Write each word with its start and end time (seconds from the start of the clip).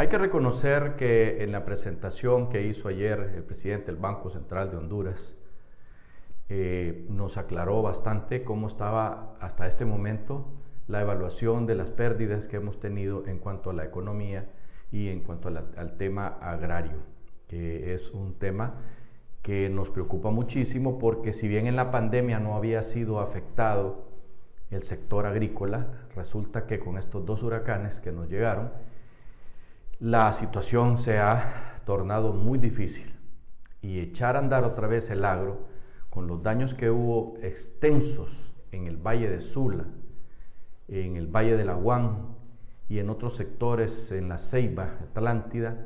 Hay 0.00 0.08
que 0.08 0.16
reconocer 0.16 0.96
que 0.96 1.44
en 1.44 1.52
la 1.52 1.66
presentación 1.66 2.48
que 2.48 2.62
hizo 2.62 2.88
ayer 2.88 3.34
el 3.36 3.42
presidente 3.42 3.92
del 3.92 3.96
Banco 3.96 4.30
Central 4.30 4.70
de 4.70 4.78
Honduras, 4.78 5.34
eh, 6.48 7.04
nos 7.10 7.36
aclaró 7.36 7.82
bastante 7.82 8.42
cómo 8.42 8.68
estaba 8.68 9.36
hasta 9.40 9.66
este 9.66 9.84
momento 9.84 10.46
la 10.88 11.02
evaluación 11.02 11.66
de 11.66 11.74
las 11.74 11.90
pérdidas 11.90 12.46
que 12.46 12.56
hemos 12.56 12.80
tenido 12.80 13.26
en 13.26 13.40
cuanto 13.40 13.68
a 13.68 13.74
la 13.74 13.84
economía 13.84 14.48
y 14.90 15.08
en 15.08 15.20
cuanto 15.20 15.48
al 15.48 15.98
tema 15.98 16.28
agrario, 16.40 17.02
que 17.46 17.92
es 17.92 18.10
un 18.12 18.38
tema 18.38 18.76
que 19.42 19.68
nos 19.68 19.90
preocupa 19.90 20.30
muchísimo 20.30 20.98
porque 20.98 21.34
si 21.34 21.46
bien 21.46 21.66
en 21.66 21.76
la 21.76 21.90
pandemia 21.90 22.40
no 22.40 22.56
había 22.56 22.84
sido 22.84 23.20
afectado 23.20 24.06
el 24.70 24.82
sector 24.84 25.26
agrícola, 25.26 25.88
resulta 26.16 26.66
que 26.66 26.80
con 26.80 26.96
estos 26.96 27.26
dos 27.26 27.42
huracanes 27.42 28.00
que 28.00 28.12
nos 28.12 28.30
llegaron, 28.30 28.70
la 30.00 30.32
situación 30.32 30.96
se 30.98 31.18
ha 31.18 31.82
tornado 31.84 32.32
muy 32.32 32.58
difícil 32.58 33.14
y 33.82 34.00
echar 34.00 34.34
a 34.34 34.38
andar 34.38 34.64
otra 34.64 34.88
vez 34.88 35.10
el 35.10 35.26
agro 35.26 35.68
con 36.08 36.26
los 36.26 36.42
daños 36.42 36.72
que 36.72 36.90
hubo 36.90 37.36
extensos 37.42 38.30
en 38.72 38.86
el 38.86 38.96
Valle 38.96 39.28
de 39.28 39.40
Sula, 39.40 39.84
en 40.88 41.16
el 41.16 41.26
Valle 41.26 41.56
de 41.56 41.66
la 41.66 41.72
Aguán 41.72 42.34
y 42.88 42.98
en 42.98 43.10
otros 43.10 43.36
sectores 43.36 44.10
en 44.10 44.30
la 44.30 44.38
Ceiba, 44.38 44.98
Atlántida, 45.02 45.84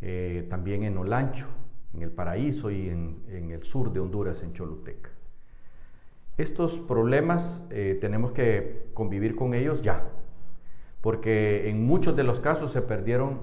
eh, 0.00 0.46
también 0.48 0.82
en 0.82 0.96
Olancho, 0.96 1.46
en 1.92 2.02
el 2.02 2.10
Paraíso 2.10 2.70
y 2.70 2.88
en, 2.88 3.22
el 3.28 3.62
sur 3.62 3.92
de 3.92 4.00
Honduras, 4.00 4.42
en 4.42 4.54
Choluteca. 4.54 5.10
Estos 6.38 6.80
problemas 6.80 7.62
eh, 7.70 7.98
tenemos 8.00 8.32
que 8.32 8.86
convivir 8.94 9.36
con 9.36 9.52
ellos 9.52 9.82
ya, 9.82 10.08
porque 11.04 11.68
en 11.68 11.84
muchos 11.84 12.16
de 12.16 12.22
los 12.22 12.40
casos 12.40 12.72
se 12.72 12.80
perdieron 12.80 13.42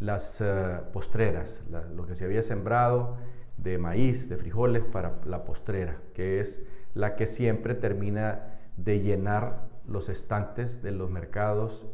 las 0.00 0.40
eh, 0.40 0.80
postreras, 0.92 1.62
lo 1.94 2.04
que 2.04 2.16
se 2.16 2.24
había 2.24 2.42
sembrado 2.42 3.16
de 3.58 3.78
maíz, 3.78 4.28
de 4.28 4.36
frijoles 4.38 4.82
para 4.82 5.20
la 5.24 5.44
postrera, 5.44 5.98
que 6.14 6.40
es 6.40 6.60
la 6.94 7.14
que 7.14 7.28
siempre 7.28 7.76
termina 7.76 8.58
de 8.76 8.98
llenar 8.98 9.68
los 9.86 10.08
estantes 10.08 10.82
de 10.82 10.90
los 10.90 11.08
mercados 11.10 11.86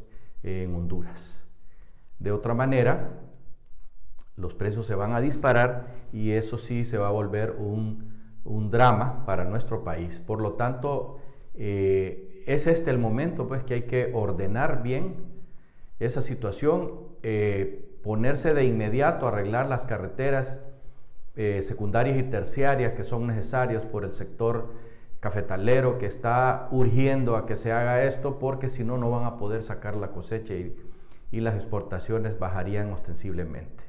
en 0.43 0.75
Honduras. 0.75 1.45
De 2.19 2.33
otra 2.33 2.55
manera, 2.55 3.11
los 4.35 4.55
precios 4.55 4.87
se 4.87 4.95
van 4.95 5.13
a 5.13 5.21
disparar 5.21 5.89
y 6.11 6.31
eso 6.31 6.57
sí 6.57 6.87
se 6.87 6.97
va 6.97 7.09
a 7.09 7.11
volver 7.11 7.51
un, 7.51 8.15
drama 8.71 9.27
para 9.27 9.45
nuestro 9.45 9.85
país. 9.85 10.21
Por 10.21 10.41
lo 10.41 10.55
tanto, 10.55 11.19
eh, 11.53 12.24
es 12.47 12.67
este 12.67 12.91
el 12.91 12.99
momento 12.99 13.49
pues 13.49 13.65
que 13.65 13.75
hay 13.75 13.83
que 13.83 14.11
ordenar 14.15 14.83
bien 14.83 15.17
esa 15.99 16.23
situación, 16.23 16.93
eh, 17.23 17.99
ponerse 18.03 18.55
de 18.55 18.65
inmediato 18.65 19.27
a 19.27 19.31
arreglar 19.31 19.69
las 19.69 19.87
carreteras 19.87 20.59
eh, 21.37 21.63
secundarias 21.63 22.19
y 22.19 22.25
terciarias 22.25 22.93
que 22.93 23.05
son 23.05 23.27
necesarias 23.27 23.85
por 23.87 24.05
el 24.05 24.13
sector 24.13 24.73
cafetalero 25.21 25.99
que 25.99 26.07
está 26.07 26.69
urgiendo 26.71 27.37
a 27.37 27.47
que 27.47 27.57
se 27.57 27.73
haga 27.73 28.05
esto 28.05 28.39
porque 28.39 28.69
si 28.69 28.85
no 28.85 28.99
no 28.99 29.11
van 29.11 29.25
a 29.25 29.39
poder 29.39 29.63
sacar 29.63 29.97
la 29.97 30.09
cosecha 30.09 30.55
y, 30.55 30.77
y 31.33 31.41
las 31.41 31.55
exportaciones 31.55 32.39
bajarían 32.39 32.93
ostensiblemente. 32.93 33.85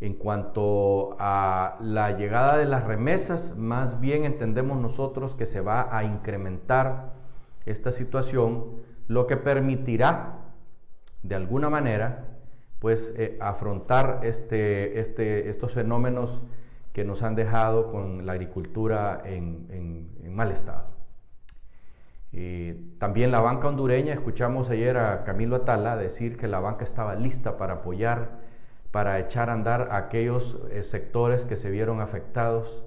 En 0.00 0.14
cuanto 0.14 1.14
a 1.18 1.76
la 1.80 2.16
llegada 2.16 2.56
de 2.56 2.64
las 2.64 2.84
remesas, 2.84 3.54
más 3.56 4.00
bien 4.00 4.24
entendemos 4.24 4.80
nosotros 4.80 5.34
que 5.34 5.44
se 5.44 5.60
va 5.60 5.94
a 5.94 6.04
incrementar 6.04 7.19
esta 7.66 7.92
situación, 7.92 8.82
lo 9.08 9.26
que 9.26 9.36
permitirá 9.36 10.38
de 11.22 11.34
alguna 11.34 11.68
manera 11.70 12.30
pues 12.80 13.14
eh, 13.16 13.36
afrontar 13.40 14.20
este, 14.22 15.00
este, 15.00 15.50
estos 15.50 15.74
fenómenos 15.74 16.42
que 16.92 17.04
nos 17.04 17.22
han 17.22 17.36
dejado 17.36 17.92
con 17.92 18.26
la 18.26 18.32
agricultura 18.32 19.22
en, 19.24 20.34
mal 20.34 20.50
estado. 20.50 20.86
Eh, 22.32 22.80
también 22.98 23.30
la 23.30 23.40
banca 23.40 23.68
hondureña, 23.68 24.14
escuchamos 24.14 24.70
ayer 24.70 24.96
a 24.96 25.24
Camilo 25.24 25.56
Atala 25.56 25.96
decir 25.96 26.36
que 26.36 26.48
la 26.48 26.60
banca 26.60 26.84
estaba 26.84 27.14
lista 27.14 27.58
para 27.58 27.74
apoyar, 27.74 28.38
para 28.92 29.18
echar 29.18 29.50
a 29.50 29.52
andar 29.52 29.88
aquellos 29.92 30.58
eh, 30.70 30.82
sectores 30.82 31.44
que 31.44 31.56
se 31.56 31.70
vieron 31.70 32.00
afectados 32.00 32.84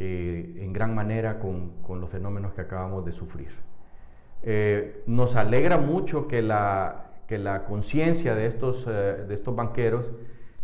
en 0.00 0.72
gran 0.72 0.94
manera 0.94 1.40
con, 1.40 1.82
con 1.82 2.00
los 2.00 2.08
fenómenos 2.08 2.54
que 2.54 2.60
acabamos 2.60 3.04
de 3.04 3.10
sufrir. 3.10 3.67
Eh, 4.42 5.02
nos 5.06 5.36
alegra 5.36 5.78
mucho 5.78 6.28
que 6.28 6.42
la, 6.42 7.06
que 7.26 7.38
la 7.38 7.64
conciencia 7.64 8.34
de 8.34 8.46
estos, 8.46 8.84
eh, 8.86 9.24
de 9.28 9.34
estos 9.34 9.54
banqueros 9.54 10.10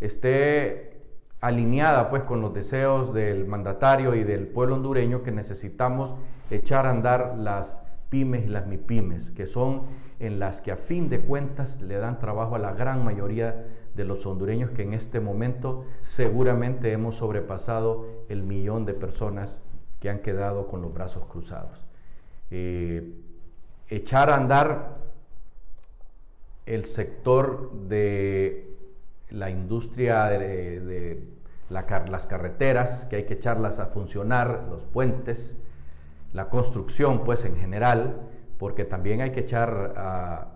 esté 0.00 0.94
alineada 1.40 2.08
pues 2.08 2.22
con 2.22 2.40
los 2.40 2.54
deseos 2.54 3.12
del 3.12 3.46
mandatario 3.46 4.14
y 4.14 4.24
del 4.24 4.46
pueblo 4.46 4.76
hondureño 4.76 5.22
que 5.22 5.30
necesitamos 5.30 6.18
echar 6.50 6.86
a 6.86 6.90
andar 6.90 7.36
las 7.38 7.78
pymes 8.08 8.46
y 8.46 8.48
las 8.48 8.66
mipymes, 8.66 9.30
que 9.32 9.46
son 9.46 9.82
en 10.20 10.38
las 10.38 10.60
que 10.60 10.72
a 10.72 10.76
fin 10.76 11.08
de 11.08 11.20
cuentas 11.20 11.80
le 11.80 11.96
dan 11.96 12.18
trabajo 12.18 12.54
a 12.54 12.58
la 12.58 12.72
gran 12.72 13.04
mayoría 13.04 13.66
de 13.94 14.04
los 14.04 14.24
hondureños 14.24 14.70
que 14.70 14.82
en 14.82 14.94
este 14.94 15.20
momento 15.20 15.84
seguramente 16.02 16.92
hemos 16.92 17.16
sobrepasado 17.16 18.06
el 18.28 18.42
millón 18.42 18.84
de 18.84 18.94
personas 18.94 19.58
que 20.00 20.10
han 20.10 20.20
quedado 20.20 20.66
con 20.68 20.82
los 20.82 20.92
brazos 20.92 21.24
cruzados. 21.26 21.86
Eh, 22.50 23.23
echar 23.96 24.30
a 24.30 24.36
andar 24.36 24.96
el 26.66 26.86
sector 26.86 27.72
de 27.88 28.74
la 29.30 29.50
industria 29.50 30.24
de, 30.26 31.22
las 31.68 32.26
carreteras, 32.26 33.06
que 33.06 33.16
hay 33.16 33.24
que 33.24 33.34
echarlas 33.34 33.78
a 33.78 33.86
funcionar, 33.86 34.66
los 34.70 34.82
puentes, 34.84 35.56
la 36.32 36.48
construcción, 36.48 37.24
pues 37.24 37.44
en 37.44 37.56
general, 37.56 38.20
porque 38.58 38.84
también 38.84 39.20
hay 39.20 39.32
que 39.32 39.40
echar 39.40 39.94
a, 39.96 40.48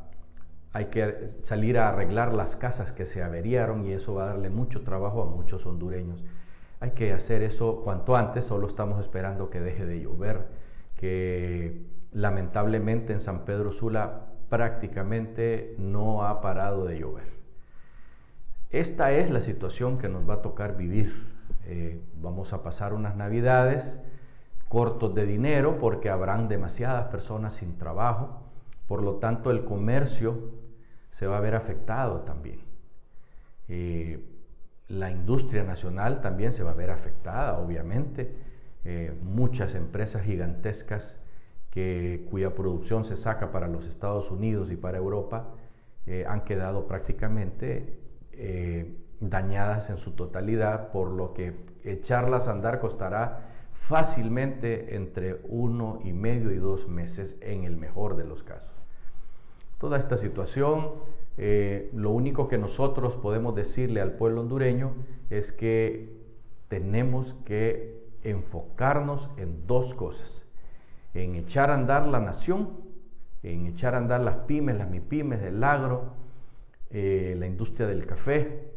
hay 0.72 0.86
que 0.86 1.30
salir 1.44 1.78
a 1.78 1.88
arreglar 1.88 2.34
las 2.34 2.56
casas 2.56 2.92
que 2.92 3.06
se 3.06 3.22
averiaron 3.22 3.84
y 3.84 3.92
eso 3.92 4.14
va 4.14 4.24
a 4.24 4.26
darle 4.28 4.50
mucho 4.50 4.82
trabajo 4.82 5.22
a 5.22 5.26
muchos 5.26 5.66
hondureños. 5.66 6.22
Hay 6.80 6.92
que 6.92 7.12
hacer 7.12 7.42
eso 7.42 7.80
cuanto 7.82 8.14
antes, 8.14 8.44
solo 8.44 8.68
estamos 8.68 9.00
esperando 9.00 9.50
que 9.50 9.60
deje 9.60 9.84
de 9.84 10.00
llover, 10.00 10.46
que 10.96 11.82
lamentablemente 12.18 13.12
en 13.12 13.20
San 13.20 13.44
Pedro 13.44 13.72
Sula 13.72 14.22
prácticamente 14.48 15.76
no 15.78 16.24
ha 16.24 16.40
parado 16.40 16.84
de 16.84 16.98
llover. 16.98 17.28
Esta 18.70 19.12
es 19.12 19.30
la 19.30 19.40
situación 19.40 19.98
que 19.98 20.08
nos 20.08 20.28
va 20.28 20.34
a 20.34 20.42
tocar 20.42 20.76
vivir. 20.76 21.26
Eh, 21.66 22.00
vamos 22.20 22.52
a 22.52 22.62
pasar 22.62 22.92
unas 22.92 23.14
navidades 23.14 23.96
cortos 24.68 25.14
de 25.14 25.26
dinero 25.26 25.78
porque 25.78 26.10
habrán 26.10 26.48
demasiadas 26.48 27.06
personas 27.06 27.54
sin 27.54 27.78
trabajo, 27.78 28.42
por 28.88 29.02
lo 29.02 29.14
tanto 29.16 29.50
el 29.50 29.64
comercio 29.64 30.50
se 31.12 31.26
va 31.26 31.38
a 31.38 31.40
ver 31.40 31.54
afectado 31.54 32.22
también. 32.22 32.60
Eh, 33.68 34.24
la 34.88 35.10
industria 35.10 35.62
nacional 35.62 36.20
también 36.20 36.52
se 36.52 36.64
va 36.64 36.72
a 36.72 36.74
ver 36.74 36.90
afectada, 36.90 37.58
obviamente. 37.58 38.34
Eh, 38.84 39.12
muchas 39.22 39.74
empresas 39.74 40.22
gigantescas 40.22 41.17
cuya 42.30 42.54
producción 42.54 43.04
se 43.04 43.16
saca 43.16 43.52
para 43.52 43.68
los 43.68 43.84
Estados 43.86 44.30
Unidos 44.30 44.70
y 44.70 44.76
para 44.76 44.98
Europa, 44.98 45.48
eh, 46.06 46.24
han 46.26 46.44
quedado 46.44 46.86
prácticamente 46.86 47.98
eh, 48.32 48.96
dañadas 49.20 49.90
en 49.90 49.98
su 49.98 50.12
totalidad, 50.12 50.90
por 50.90 51.10
lo 51.10 51.34
que 51.34 51.54
echarlas 51.84 52.48
a 52.48 52.52
andar 52.52 52.80
costará 52.80 53.48
fácilmente 53.88 54.96
entre 54.96 55.40
uno 55.48 56.00
y 56.04 56.12
medio 56.12 56.50
y 56.50 56.56
dos 56.56 56.88
meses 56.88 57.36
en 57.40 57.64
el 57.64 57.76
mejor 57.76 58.16
de 58.16 58.24
los 58.24 58.42
casos. 58.42 58.70
Toda 59.78 59.98
esta 59.98 60.16
situación, 60.16 60.92
eh, 61.36 61.90
lo 61.94 62.10
único 62.10 62.48
que 62.48 62.56
nosotros 62.56 63.14
podemos 63.16 63.54
decirle 63.54 64.00
al 64.00 64.12
pueblo 64.12 64.40
hondureño 64.40 64.92
es 65.30 65.52
que 65.52 66.08
tenemos 66.68 67.34
que 67.44 67.98
enfocarnos 68.22 69.28
en 69.36 69.66
dos 69.66 69.94
cosas 69.94 70.37
en 71.14 71.34
echar 71.34 71.70
a 71.70 71.74
andar 71.74 72.06
la 72.06 72.20
nación, 72.20 72.70
en 73.42 73.66
echar 73.66 73.94
a 73.94 73.98
andar 73.98 74.20
las 74.20 74.36
pymes, 74.46 74.76
las 74.76 74.90
mipymes 74.90 75.40
del 75.40 75.62
agro, 75.64 76.12
eh, 76.90 77.34
la 77.38 77.46
industria 77.46 77.86
del 77.86 78.06
café, 78.06 78.70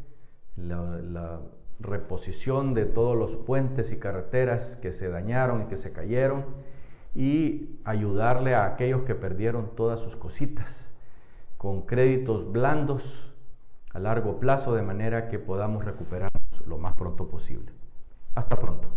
la, 0.57 1.39
reposición 1.79 2.75
de 2.75 2.85
todos 2.85 3.17
los 3.17 3.35
puentes 3.37 3.91
y 3.91 3.97
carreteras 3.97 4.77
que 4.83 4.93
se 4.93 5.09
dañaron 5.09 5.63
y 5.63 5.65
que 5.65 5.77
se 5.77 5.91
cayeron 5.91 6.45
y 7.15 7.79
ayudarle 7.85 8.53
a 8.53 8.65
aquellos 8.65 9.01
que 9.01 9.15
perdieron 9.15 9.75
todas 9.75 9.99
sus 9.99 10.15
cositas 10.15 10.87
con 11.57 11.87
créditos 11.87 12.51
blandos 12.51 13.33
a 13.95 13.99
largo 13.99 14.39
plazo 14.39 14.75
de 14.75 14.83
manera 14.83 15.27
que 15.27 15.39
podamos 15.39 15.83
recuperarnos 15.83 16.67
lo 16.67 16.77
más 16.77 16.93
pronto 16.93 17.27
posible. 17.27 17.71
Hasta 18.35 18.55
pronto. 18.55 18.89